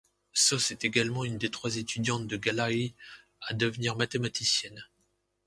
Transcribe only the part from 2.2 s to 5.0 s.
de Gallai à devenir mathématicienne.